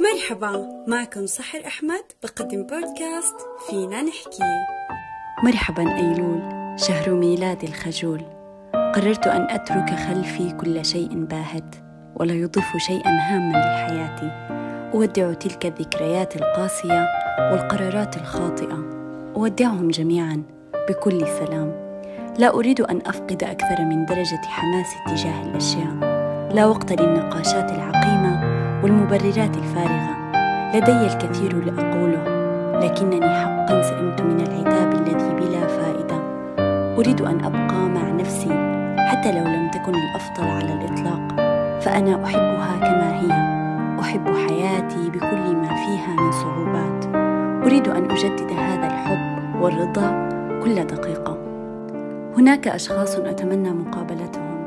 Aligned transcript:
مرحبا 0.00 0.84
معكم 0.86 1.26
سحر 1.26 1.66
أحمد 1.66 2.04
بقدم 2.22 2.62
بودكاست 2.62 3.36
فينا 3.68 4.02
نحكي. 4.02 4.42
مرحبا 5.44 5.96
أيلول 5.96 6.40
شهر 6.80 7.10
ميلاد 7.14 7.64
الخجول. 7.64 8.22
قررت 8.72 9.26
أن 9.26 9.46
أترك 9.50 9.90
خلفي 9.90 10.52
كل 10.52 10.84
شيء 10.84 11.24
باهت 11.24 11.74
ولا 12.16 12.34
يضيف 12.34 12.76
شيئا 12.76 13.10
هاما 13.10 13.58
لحياتي. 13.58 14.30
أودع 14.94 15.32
تلك 15.32 15.66
الذكريات 15.66 16.36
القاسية 16.36 17.06
والقرارات 17.52 18.16
الخاطئة. 18.16 18.76
أودعهم 19.36 19.88
جميعا 19.88 20.42
بكل 20.88 21.26
سلام. 21.26 21.88
لا 22.38 22.54
أريد 22.54 22.80
أن 22.80 23.02
أفقد 23.06 23.42
أكثر 23.42 23.84
من 23.84 24.06
درجة 24.06 24.40
حماسي 24.44 24.96
تجاه 25.06 25.42
الأشياء. 25.42 25.94
لا 26.54 26.66
وقت 26.66 26.92
للنقاشات 26.92 27.70
العقيمة 27.72 28.57
والمبررات 28.82 29.56
الفارغة. 29.56 30.18
لدي 30.74 31.06
الكثير 31.06 31.64
لأقوله 31.64 32.22
لكنني 32.84 33.30
حقا 33.34 33.82
سئمت 33.82 34.22
من 34.22 34.40
العتاب 34.40 34.92
الذي 34.92 35.34
بلا 35.34 35.66
فائدة. 35.66 36.18
أريد 36.98 37.20
أن 37.20 37.44
أبقى 37.44 37.88
مع 37.88 38.10
نفسي 38.10 38.50
حتى 38.98 39.32
لو 39.32 39.44
لم 39.44 39.70
تكن 39.70 39.94
الأفضل 39.94 40.48
على 40.48 40.72
الإطلاق 40.72 41.36
فأنا 41.80 42.24
أحبها 42.24 42.78
كما 42.80 43.20
هي. 43.20 43.58
أحب 44.00 44.28
حياتي 44.28 45.10
بكل 45.10 45.56
ما 45.56 45.68
فيها 45.68 46.14
من 46.20 46.32
صعوبات. 46.32 47.16
أريد 47.66 47.88
أن 47.88 48.10
أجدد 48.10 48.52
هذا 48.52 48.86
الحب 48.86 49.62
والرضا 49.62 50.28
كل 50.64 50.74
دقيقة. 50.74 51.38
هناك 52.38 52.68
أشخاص 52.68 53.16
أتمنى 53.16 53.70
مقابلتهم 53.70 54.64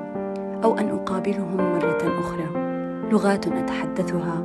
أو 0.64 0.78
أن 0.78 0.90
أقابلهم 0.90 1.58
مرة 1.58 2.20
أخرى. 2.20 2.71
لغات 3.12 3.48
أتحدثها 3.48 4.44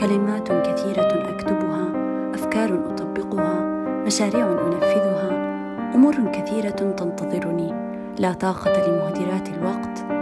كلمات 0.00 0.48
كثيرة 0.48 1.30
أكتبها 1.30 1.92
أفكار 2.34 2.84
أطبقها 2.90 3.60
مشاريع 4.06 4.46
أنفذها 4.46 5.28
أمور 5.94 6.14
كثيرة 6.32 6.70
تنتظرني 6.70 7.74
لا 8.18 8.32
طاقة 8.32 8.72
لمهدرات 8.72 9.48
الوقت. 9.48 10.17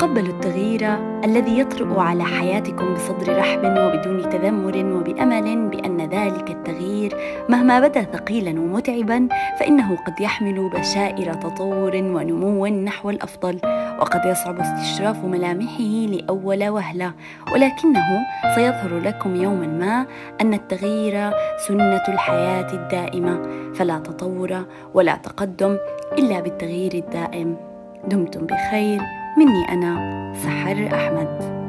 تقبلوا 0.00 0.34
التغيير 0.34 0.96
الذي 1.24 1.58
يطرأ 1.58 2.00
على 2.02 2.24
حياتكم 2.24 2.94
بصدر 2.94 3.38
رحب 3.38 3.64
وبدون 3.64 4.28
تذمر 4.30 4.76
وبأمل 4.76 5.68
بأن 5.68 6.00
ذلك 6.00 6.50
التغيير 6.50 7.16
مهما 7.48 7.80
بدا 7.80 8.02
ثقيلا 8.02 8.60
ومتعبا 8.60 9.28
فإنه 9.58 9.96
قد 9.96 10.20
يحمل 10.20 10.70
بشائر 10.74 11.34
تطور 11.34 11.96
ونمو 11.96 12.66
نحو 12.66 13.10
الأفضل 13.10 13.60
وقد 14.00 14.24
يصعب 14.24 14.60
استشراف 14.60 15.24
ملامحه 15.24 15.84
لأول 15.84 16.68
وهلة. 16.68 17.12
ولكنه 17.52 18.26
سيظهر 18.54 18.98
لكم 18.98 19.36
يوما 19.36 19.66
ما 19.66 20.06
أن 20.40 20.54
التغيير 20.54 21.30
سنة 21.68 22.04
الحياة 22.08 22.72
الدائمة. 22.72 23.42
فلا 23.74 23.98
تطور 23.98 24.64
ولا 24.94 25.16
تقدم 25.16 25.76
إلا 26.18 26.40
بالتغيير 26.40 26.94
الدائم. 26.94 27.56
دمتم 28.08 28.46
بخير. 28.46 29.19
مني 29.40 29.72
أنا 29.72 30.32
سحر 30.44 30.88
أحمد. 30.94 31.59